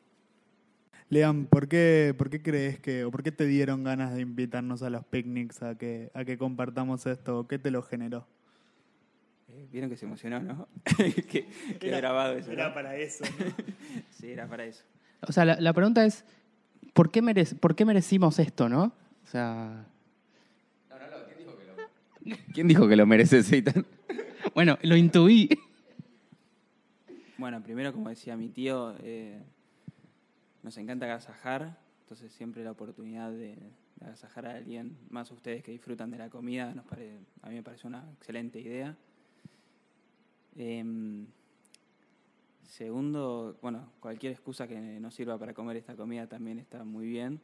Lean, 1.11 1.47
¿por 1.47 1.67
qué, 1.69 2.15
¿por 2.17 2.31
qué 2.31 2.41
crees 2.41 2.79
que, 2.79 3.05
o 3.05 3.11
por 3.11 3.23
qué 3.25 3.33
te 3.33 3.45
dieron 3.47 3.83
ganas 3.85 4.15
de 4.15 4.21
invitarnos 4.21 4.83
a 4.83 4.91
los 4.91 5.05
picnics 5.05 5.61
a 5.63 5.77
que, 5.77 6.11
a 6.15 6.25
que 6.25 6.39
compartamos 6.39 7.05
esto? 7.07 7.47
¿Qué 7.49 7.59
te 7.59 7.71
lo 7.73 7.83
generó? 7.83 8.27
Eh, 9.49 9.67
Vieron 9.73 9.91
que 9.91 9.97
se 9.97 10.07
emocionó, 10.07 10.39
¿no? 10.41 10.69
que 11.29 11.49
grabado 11.81 12.35
eso. 12.35 12.53
¿no? 12.55 12.73
para 12.73 12.97
eso. 12.97 13.25
Sí, 14.13 14.31
era 14.31 14.47
para 14.47 14.65
eso. 14.65 14.85
O 15.27 15.33
sea, 15.33 15.45
la, 15.45 15.61
la 15.61 15.73
pregunta 15.73 16.05
es, 16.07 16.25
¿por 16.93 17.11
qué, 17.11 17.23
merec- 17.23 17.59
¿por 17.59 17.75
qué 17.75 17.85
merecimos 17.85 18.39
esto, 18.39 18.69
no? 18.69 18.93
O 19.25 19.27
sea, 19.27 19.85
¿Quién 22.55 22.69
dijo 22.69 22.87
que 22.87 22.97
lo 22.97 23.07
merece 23.07 23.43
Seitan? 23.43 23.85
bueno, 24.55 24.79
lo 24.83 24.95
intuí. 24.95 25.49
Bueno, 27.39 27.63
primero, 27.63 27.93
como 27.93 28.11
decía 28.11 28.37
mi 28.37 28.49
tío, 28.51 28.95
eh, 29.03 29.41
nos 30.63 30.77
encanta 30.77 31.07
agasajar, 31.07 31.79
entonces 32.03 32.33
siempre 32.33 32.65
la 32.65 32.73
oportunidad 32.73 33.31
de, 33.31 33.57
de 34.01 34.07
agasajar 34.07 34.47
a 34.47 34.57
alguien, 34.57 34.97
más 35.11 35.31
ustedes 35.31 35.63
que 35.63 35.73
disfrutan 35.73 36.11
de 36.11 36.19
la 36.19 36.31
comida, 36.31 36.75
nos 36.75 36.87
a 37.43 37.49
mí 37.49 37.55
me 37.55 37.63
parece 37.63 37.87
una 37.87 38.11
excelente 38.13 38.61
idea. 38.61 38.97
Em, 40.57 41.27
segundo, 42.63 43.59
bueno, 43.63 43.93
cualquier 44.01 44.33
excusa 44.33 44.67
que 44.67 44.79
nos 45.01 45.15
sirva 45.15 45.39
para 45.39 45.55
comer 45.55 45.77
esta 45.77 45.95
comida 45.95 46.27
también 46.27 46.59
está 46.59 46.83
muy 46.85 47.09
bien. 47.09 47.41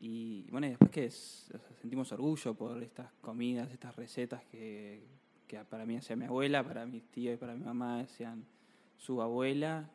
Y 0.00 0.46
bueno, 0.50 0.66
y 0.66 0.70
después 0.70 0.90
que 0.90 1.10
sea, 1.10 1.60
sentimos 1.80 2.10
orgullo 2.12 2.54
por 2.54 2.82
estas 2.82 3.12
comidas, 3.20 3.70
estas 3.70 3.96
recetas 3.96 4.42
que, 4.44 5.02
que 5.46 5.58
para 5.64 5.84
mí 5.84 5.96
hacía 5.96 6.16
mi 6.16 6.24
abuela, 6.24 6.64
para 6.64 6.86
mis 6.86 7.04
tíos 7.10 7.34
y 7.34 7.36
para 7.36 7.54
mi 7.54 7.64
mamá 7.64 8.00
hacían 8.00 8.44
su 8.96 9.20
abuela. 9.20 9.90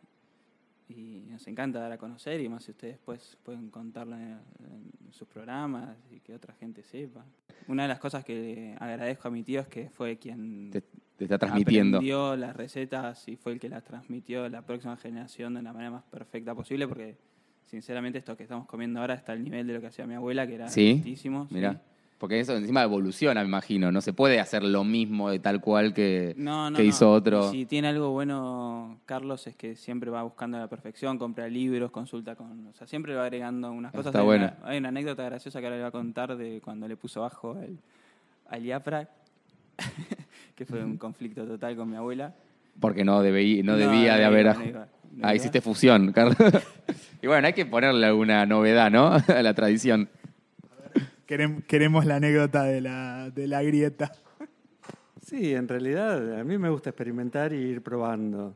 Y 0.88 1.24
nos 1.30 1.46
encanta 1.48 1.80
dar 1.80 1.92
a 1.92 1.98
conocer 1.98 2.40
y 2.42 2.48
más 2.50 2.64
si 2.64 2.72
ustedes 2.72 2.94
después 2.96 3.38
pueden 3.44 3.70
contarla 3.72 4.22
en, 4.22 4.32
en 4.60 5.12
sus 5.14 5.28
programas 5.28 5.98
y 6.12 6.20
que 6.20 6.34
otra 6.36 6.54
gente 6.54 6.84
sepa. 6.84 7.26
Una 7.68 7.84
de 7.84 7.90
las 7.90 8.00
cosas 8.00 8.24
que 8.24 8.76
agradezco 8.80 9.28
a 9.28 9.32
mi 9.32 9.42
tío 9.44 9.62
es 9.62 9.68
que 9.68 9.90
fue 9.90 10.18
quien 10.18 10.70
Te, 10.72 10.82
te 10.82 11.24
está 11.26 11.40
transmitiendo. 11.40 11.98
aprendió 11.98 12.36
las 12.36 12.56
recetas 12.56 13.28
y 13.28 13.36
fue 13.36 13.54
el 13.54 13.60
que 13.60 13.68
las 13.70 13.84
transmitió 13.84 14.44
a 14.44 14.50
la 14.50 14.62
próxima 14.62 14.96
generación 14.98 15.56
de 15.56 15.64
la 15.64 15.74
manera 15.74 15.90
más 15.90 16.04
perfecta 16.04 16.54
posible 16.54 16.88
porque 16.88 17.18
sinceramente 17.66 18.20
esto 18.20 18.38
que 18.38 18.44
estamos 18.44 18.68
comiendo 18.68 19.00
ahora 19.00 19.16
está 19.16 19.32
al 19.32 19.44
nivel 19.44 19.66
de 19.66 19.74
lo 19.74 19.82
que 19.82 19.88
hacía 19.88 20.06
mi 20.06 20.14
abuela 20.14 20.46
que 20.46 20.54
era 20.56 20.68
¿Sí? 20.70 20.98
altísimo. 21.00 21.48
sí. 21.48 21.56
Porque 22.18 22.40
eso 22.40 22.56
encima 22.56 22.82
evoluciona, 22.82 23.42
me 23.42 23.48
imagino. 23.48 23.92
No 23.92 24.00
se 24.00 24.14
puede 24.14 24.40
hacer 24.40 24.64
lo 24.64 24.86
mismo 24.86 25.30
de 25.30 25.40
tal 25.40 25.60
cual 25.60 25.94
que, 25.94 26.34
No, 26.38 26.70
no, 26.72 26.78
que 26.78 26.84
no. 26.84 26.90
hizo 26.90 27.12
otro. 27.12 27.52
Si 27.52 27.66
tiene 27.66 27.90
algo 27.90 28.12
bueno, 28.12 29.00
Carlos, 29.06 29.48
es 29.48 29.56
que 29.58 29.76
siempre 29.76 30.10
va 30.10 30.24
buscando 30.24 30.58
la 30.58 30.68
perfección, 30.70 31.18
compra 31.18 31.48
libros, 31.50 31.92
consulta 31.92 32.36
con. 32.36 32.68
O 32.68 32.74
sea, 32.74 32.88
siempre 32.88 33.14
va 33.16 33.24
agregando 33.24 33.70
unas 33.72 33.92
cosas. 33.92 34.08
está 34.08 34.20
hay, 34.20 34.26
bueno. 34.26 34.46
una, 34.62 34.70
hay 34.70 34.78
una 34.78 34.90
anécdota 34.90 35.24
graciosa 35.26 35.60
que 35.60 35.66
ahora 35.66 35.76
le 35.76 35.82
voy 35.84 35.90
a 35.90 35.92
contar 35.92 36.38
de 36.38 36.62
cuando 36.64 36.88
le 36.88 36.96
puso 36.96 37.20
bajo 37.22 37.52
al, 37.52 37.78
al 38.50 38.64
Iafra, 38.64 39.10
que 40.56 40.66
fue 40.66 40.84
un 40.84 40.98
conflicto 40.98 41.46
total 41.46 41.76
con 41.76 41.90
mi 41.90 41.98
abuela. 41.98 42.34
Porque 42.80 43.04
no, 43.04 43.22
debí- 43.24 43.62
no 43.64 43.76
debía 43.78 44.16
de 44.18 44.26
haber... 44.26 44.56
iba, 44.68 44.88
ah, 45.22 45.36
hiciste 45.36 45.60
fusión, 45.62 46.12
Carlos. 46.14 46.38
y 47.22 47.28
bueno, 47.28 47.48
hay 47.48 47.54
que 47.54 47.66
ponerle 47.66 48.06
alguna 48.06 48.46
novedad, 48.46 48.90
¿no? 48.92 49.08
a 49.28 49.42
la 49.44 49.54
tradición. 49.54 50.10
Querem- 51.28 51.64
queremos 51.66 52.06
la 52.06 52.18
anécdota 52.18 52.64
de 52.64 52.82
la, 52.82 53.32
de 53.32 53.48
la 53.48 53.64
grieta. 53.64 54.12
Sí, 55.22 55.56
en 55.56 55.68
realidad 55.68 56.40
a 56.40 56.44
mí 56.44 56.58
me 56.58 56.70
gusta 56.70 56.92
experimentar 56.92 57.52
y 57.52 57.58
ir 57.58 57.82
probando. 57.82 58.56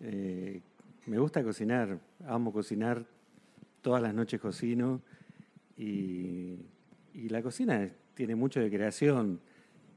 Eh, 0.00 0.60
me 1.06 1.18
gusta 1.18 1.42
cocinar, 1.42 1.98
amo 2.26 2.52
cocinar, 2.52 3.04
todas 3.82 4.02
las 4.02 4.14
noches 4.14 4.40
cocino 4.40 5.00
y, 5.76 6.58
y 7.12 7.28
la 7.28 7.42
cocina 7.42 7.88
tiene 8.14 8.36
mucho 8.36 8.60
de 8.60 8.70
creación. 8.70 9.40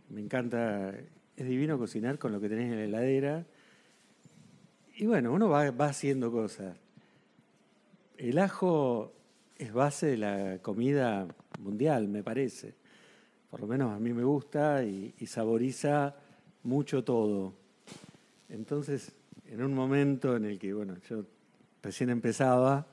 Me 0.09 0.21
encanta, 0.21 0.89
es 1.37 1.47
divino 1.47 1.77
cocinar 1.77 2.17
con 2.17 2.31
lo 2.31 2.41
que 2.41 2.49
tenés 2.49 2.71
en 2.71 2.77
la 2.79 2.85
heladera. 2.85 3.45
Y 4.95 5.05
bueno, 5.05 5.31
uno 5.31 5.47
va, 5.49 5.69
va 5.71 5.85
haciendo 5.85 6.31
cosas. 6.31 6.75
El 8.17 8.39
ajo 8.39 9.13
es 9.57 9.71
base 9.71 10.07
de 10.07 10.17
la 10.17 10.57
comida 10.61 11.27
mundial, 11.59 12.07
me 12.07 12.23
parece. 12.23 12.73
Por 13.49 13.61
lo 13.61 13.67
menos 13.67 13.91
a 13.91 13.99
mí 13.99 14.13
me 14.13 14.23
gusta 14.23 14.83
y, 14.83 15.13
saboriza 15.25 16.15
mucho 16.63 17.03
todo. 17.03 17.53
Entonces, 18.49 19.11
en 19.47 19.63
un 19.63 19.73
momento 19.73 20.35
en 20.35 20.45
el 20.45 20.59
que, 20.59 20.73
bueno, 20.73 20.97
yo 21.09 21.25
recién 21.81 22.09
empezaba, 22.09 22.87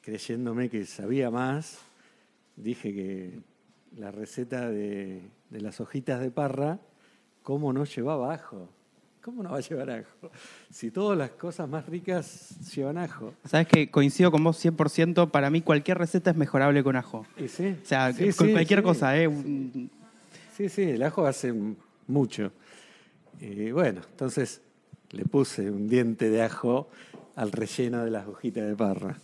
creyéndome 0.00 0.70
que 0.70 0.86
sabía 0.86 1.30
más, 1.30 1.78
dije 2.56 2.94
que 2.94 3.40
la 3.96 4.10
receta 4.10 4.70
de, 4.70 5.22
de 5.50 5.60
las 5.60 5.80
hojitas 5.80 6.20
de 6.20 6.30
parra, 6.30 6.78
¿cómo 7.42 7.72
no 7.72 7.84
llevaba 7.84 8.34
ajo? 8.34 8.68
¿Cómo 9.28 9.42
no 9.42 9.50
va 9.50 9.58
a 9.58 9.60
llevar 9.60 9.90
ajo? 9.90 10.30
Si 10.70 10.90
todas 10.90 11.18
las 11.18 11.28
cosas 11.32 11.68
más 11.68 11.84
ricas 11.84 12.48
llevan 12.74 12.96
ajo. 12.96 13.34
Sabes 13.44 13.66
que 13.66 13.90
coincido 13.90 14.30
con 14.30 14.42
vos 14.42 14.64
100%. 14.64 15.30
Para 15.30 15.50
mí, 15.50 15.60
cualquier 15.60 15.98
receta 15.98 16.30
es 16.30 16.36
mejorable 16.38 16.82
con 16.82 16.96
ajo. 16.96 17.26
Y 17.36 17.46
sí, 17.48 17.76
O 17.82 17.86
sea, 17.86 18.10
sí, 18.14 18.32
con 18.32 18.46
sí, 18.46 18.52
cualquier 18.54 18.82
cosa, 18.82 19.18
¿eh? 19.18 19.28
Sí, 20.56 20.70
sí, 20.70 20.82
el 20.84 21.02
ajo 21.02 21.26
hace 21.26 21.52
mucho. 22.06 22.52
Y 23.38 23.70
bueno, 23.70 24.00
entonces 24.12 24.62
le 25.10 25.26
puse 25.26 25.70
un 25.70 25.90
diente 25.90 26.30
de 26.30 26.40
ajo 26.40 26.88
al 27.36 27.52
relleno 27.52 28.02
de 28.06 28.10
las 28.10 28.26
hojitas 28.26 28.66
de 28.66 28.76
parra. 28.76 29.18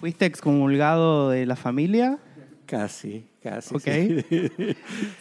¿Fuiste 0.00 0.26
excomulgado 0.26 1.30
de 1.30 1.46
la 1.46 1.54
familia? 1.54 2.18
Casi, 2.66 3.24
casi. 3.42 3.74
Ok. 3.74 3.82
sí. 3.82 4.24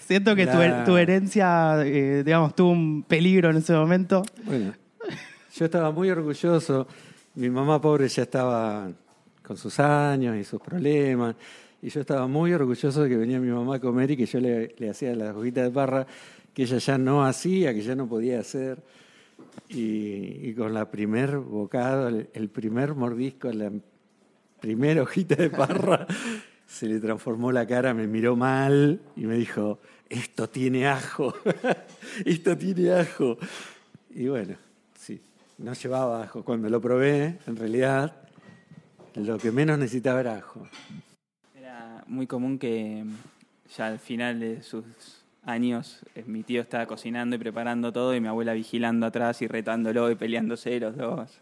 Siento 0.07 0.35
que 0.35 0.47
tu, 0.47 0.57
La- 0.57 0.83
tu 0.85 0.95
herencia, 0.97 1.75
eh, 1.85 2.23
digamos, 2.23 2.55
tuvo 2.55 2.71
un 2.71 3.03
peligro 3.03 3.49
en 3.49 3.57
ese 3.57 3.73
momento. 3.73 4.23
Bueno, 4.45 4.73
yo 5.55 5.65
estaba 5.65 5.91
muy 5.91 6.09
orgulloso. 6.09 6.87
Mi 7.35 7.49
mamá 7.49 7.81
pobre 7.81 8.07
ya 8.07 8.23
estaba 8.23 8.89
con 9.45 9.57
sus 9.57 9.79
años 9.79 10.37
y 10.37 10.43
sus 10.43 10.61
problemas. 10.61 11.35
Y 11.81 11.89
yo 11.89 11.99
estaba 12.01 12.27
muy 12.27 12.53
orgulloso 12.53 13.03
de 13.03 13.09
que 13.09 13.17
venía 13.17 13.39
mi 13.39 13.49
mamá 13.51 13.75
a 13.75 13.79
comer 13.79 14.11
y 14.11 14.17
que 14.17 14.25
yo 14.25 14.39
le, 14.39 14.73
le 14.77 14.89
hacía 14.89 15.13
las 15.15 15.35
hojitas 15.35 15.65
de 15.65 15.71
parra 15.71 16.07
que 16.53 16.63
ella 16.63 16.77
ya 16.77 16.97
no 16.97 17.25
hacía, 17.25 17.73
que 17.73 17.81
ya 17.81 17.95
no 17.95 18.07
podía 18.07 18.39
hacer. 18.39 18.81
Y, 19.69 20.47
y 20.49 20.53
con 20.55 20.73
la 20.73 20.89
primer 20.89 21.37
bocado, 21.37 22.07
el, 22.07 22.29
el 22.33 22.49
primer 22.49 22.93
mordisco, 22.95 23.51
la 23.51 23.71
primera 24.61 25.01
hojita 25.01 25.35
de 25.35 25.49
parra, 25.49 26.07
se 26.67 26.87
le 26.87 26.99
transformó 26.99 27.51
la 27.51 27.67
cara, 27.67 27.93
me 27.93 28.07
miró 28.07 28.35
mal 28.35 28.99
y 29.15 29.25
me 29.25 29.35
dijo, 29.35 29.79
esto 30.09 30.49
tiene 30.49 30.87
ajo, 30.87 31.33
esto 32.25 32.57
tiene 32.57 32.91
ajo. 32.91 33.37
Y 34.09 34.27
bueno, 34.27 34.55
sí, 34.97 35.21
no 35.57 35.73
llevaba 35.73 36.23
ajo. 36.23 36.43
Cuando 36.43 36.69
lo 36.69 36.81
probé, 36.81 37.39
en 37.47 37.55
realidad, 37.55 38.15
lo 39.15 39.37
que 39.37 39.51
menos 39.51 39.77
necesitaba 39.77 40.19
era 40.19 40.37
ajo. 40.37 40.67
Era 41.55 42.03
muy 42.07 42.27
común 42.27 42.59
que 42.59 43.03
ya 43.75 43.87
al 43.87 43.99
final 43.99 44.39
de 44.39 44.61
sus 44.61 44.85
años 45.45 46.05
eh, 46.15 46.23
mi 46.25 46.43
tío 46.43 46.61
estaba 46.61 46.85
cocinando 46.85 47.35
y 47.35 47.39
preparando 47.39 47.91
todo 47.91 48.15
y 48.15 48.21
mi 48.21 48.27
abuela 48.27 48.53
vigilando 48.53 49.05
atrás 49.05 49.41
y 49.41 49.47
retándolo 49.47 50.09
y 50.09 50.15
peleándose 50.15 50.79
los 50.79 50.95
dos. 50.95 51.39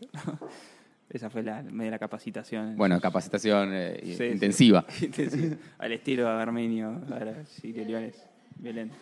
Esa 1.13 1.29
fue 1.29 1.43
la, 1.43 1.61
medio 1.63 1.91
la 1.91 1.99
capacitación. 1.99 2.77
Bueno, 2.77 2.99
capacitación 3.01 3.69
eh, 3.73 3.99
Sí, 4.03 4.15
sí. 4.15 4.23
intensiva. 4.25 4.85
Al 5.79 5.91
estilo 5.91 6.27
armenio, 6.29 7.01
ahora 7.11 7.43
sirio 7.45 7.83
libanés. 7.85 8.15
Violento. 8.57 8.95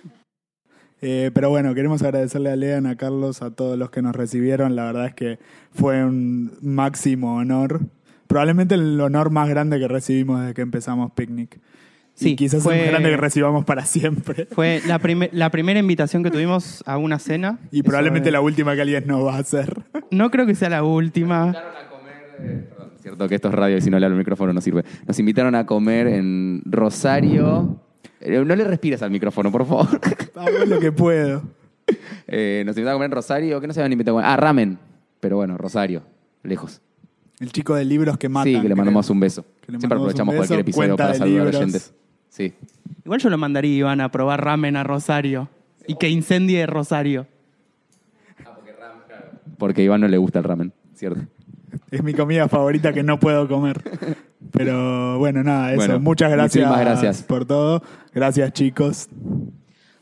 Eh, 1.02 1.32
pero 1.34 1.50
bueno, 1.50 1.74
queremos 1.76 2.02
agradecerle 2.02 2.50
a 2.52 2.56
Lean, 2.56 2.86
a 2.86 2.96
Carlos, 2.98 3.42
a 3.42 3.52
todos 3.52 3.78
los 3.78 3.90
que 3.90 4.02
nos 4.02 4.16
recibieron. 4.16 4.76
La 4.76 4.86
verdad 4.86 5.06
es 5.06 5.14
que 5.14 5.40
fue 5.72 6.04
un 6.04 6.52
máximo 6.62 7.36
honor. 7.38 7.80
Probablemente 8.28 8.76
el 8.76 9.00
honor 9.00 9.30
más 9.30 9.48
grande 9.50 9.80
que 9.80 9.88
recibimos 9.88 10.42
desde 10.42 10.54
que 10.54 10.62
empezamos 10.62 11.12
Picnic. 11.14 11.60
Sí, 12.16 12.32
y 12.32 12.36
quizás 12.36 12.62
fue- 12.64 12.76
el 12.76 12.82
más 12.82 12.90
grande 12.92 13.10
que 13.12 13.18
recibamos 13.18 13.64
para 13.64 13.86
siempre. 13.86 14.46
Fue 14.52 14.82
la, 14.88 15.00
primer- 15.00 15.30
la 15.32 15.50
primera 15.52 15.80
invitación 15.80 16.22
que 16.22 16.32
tuvimos 16.32 16.84
a 16.86 16.98
una 16.98 17.18
cena. 17.18 17.60
Y 17.72 17.82
probablemente 17.82 18.28
es- 18.30 18.34
la 18.34 18.42
última 18.42 18.76
que 18.76 18.82
alguien 18.82 19.08
nos 19.08 19.26
va 19.26 19.36
a 19.36 19.40
hacer. 19.40 19.84
No 20.12 20.30
creo 20.32 20.46
que 20.46 20.56
sea 20.56 20.70
la 20.70 20.84
última. 20.84 21.56
Perdón, 22.42 22.92
es 22.96 23.02
cierto 23.02 23.28
que 23.28 23.36
esto 23.36 23.48
es 23.50 23.54
radio 23.54 23.78
y 23.78 23.82
si 23.82 23.90
no 23.90 24.00
le 24.00 24.06
hablo 24.06 24.16
al 24.16 24.20
micrófono 24.20 24.54
no 24.54 24.62
sirve. 24.62 24.84
Nos 25.08 25.20
invitaron 25.20 25.56
a 25.56 25.66
comer 25.66 26.08
en 26.08 26.62
Rosario. 26.66 27.80
Eh, 28.22 28.44
No 28.46 28.56
le 28.56 28.64
respires 28.64 29.02
al 29.02 29.12
micrófono, 29.12 29.52
por 29.52 29.66
favor. 29.66 29.88
Hago 30.36 30.66
lo 30.66 30.80
que 30.80 30.92
puedo. 30.92 31.44
Eh, 32.28 32.64
nos 32.66 32.76
invitaron 32.76 32.90
a 32.90 32.94
comer 32.96 33.06
en 33.08 33.12
Rosario. 33.12 33.62
¿Qué 33.62 33.68
nos 33.68 33.78
habían 33.78 33.92
invitado 33.92 34.18
a 34.18 34.22
comer? 34.22 34.32
Ah, 34.34 34.38
ramen. 34.38 34.78
Pero 35.20 35.38
bueno, 35.38 35.58
Rosario, 35.58 36.04
lejos. 36.44 36.82
El 37.40 37.52
chico 37.52 37.74
de 37.76 37.86
libros 37.86 38.18
que 38.18 38.28
matan. 38.30 38.46
sí, 38.48 38.52
que 38.54 38.58
le 38.60 38.66
creo. 38.66 38.76
mandamos 38.78 39.10
un 39.10 39.20
beso. 39.20 39.44
Que 39.66 39.72
le 39.72 39.80
Siempre 39.80 39.98
mandamos 39.98 40.02
aprovechamos 40.14 40.34
beso, 40.34 40.40
cualquier 40.40 40.60
episodio 40.60 40.88
cuenta 40.90 41.04
para 41.04 41.14
de 41.14 41.20
saludar 41.20 41.40
a 41.42 41.44
libros. 41.46 41.56
oyentes. 41.62 41.94
Sí. 42.30 42.54
Igual 43.06 43.20
yo 43.22 43.30
lo 43.30 43.38
mandaría, 43.38 43.76
Iván, 43.78 44.02
a 44.02 44.12
probar 44.12 44.44
ramen 44.44 44.76
a 44.76 44.84
Rosario. 44.84 45.50
Y 45.88 45.96
que 45.96 46.10
incendie 46.10 46.66
Rosario. 46.68 47.28
Porque 49.58 49.82
a 49.82 49.86
Iván 49.86 50.02
no 50.02 50.08
le 50.08 50.18
gusta 50.18 50.40
el 50.40 50.46
ramen, 50.46 50.74
¿cierto? 50.94 51.22
Es 51.92 52.04
mi 52.04 52.14
comida 52.14 52.48
favorita 52.48 52.94
que 52.94 53.04
no 53.04 53.20
puedo 53.20 53.48
comer. 53.48 53.82
Pero 54.52 55.18
bueno, 55.20 55.44
nada, 55.44 55.70
eso. 55.72 55.78
Bueno, 55.78 56.00
Muchas 56.00 56.32
gracias, 56.32 56.80
gracias. 56.80 57.24
por 57.24 57.46
todo. 57.46 57.82
Gracias, 58.14 58.54
chicos. 58.54 59.10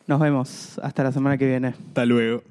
Nos 0.06 0.20
vemos. 0.20 0.80
Hasta 0.82 1.04
la 1.04 1.12
semana 1.12 1.38
que 1.38 1.48
viene. 1.48 1.70
Hasta 1.90 2.06
luego. 2.06 2.44